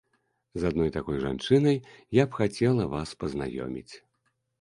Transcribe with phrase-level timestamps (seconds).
[0.61, 1.77] З адной такой жанчынай
[2.21, 3.93] я б хацела вас пазнаёміць.